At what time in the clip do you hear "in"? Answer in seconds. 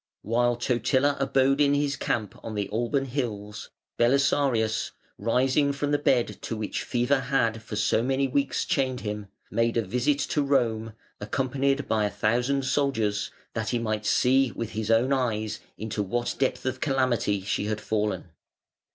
1.61-1.75